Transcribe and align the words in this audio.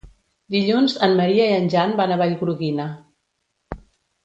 Dilluns 0.53 0.95
en 1.07 1.13
Maria 1.19 1.45
i 1.51 1.59
en 1.59 1.69
Jan 1.75 1.95
van 2.01 2.15
a 2.15 2.19
Vallgorguina. 2.23 2.91